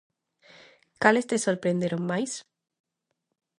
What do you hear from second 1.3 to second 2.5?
sorprenderon máis?